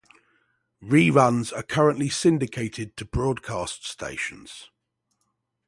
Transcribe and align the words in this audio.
Reruns 0.81 1.55
are 1.55 1.61
currently 1.61 2.09
syndicated 2.09 2.97
to 2.97 3.05
broadcast 3.05 3.85
stations. 3.85 4.71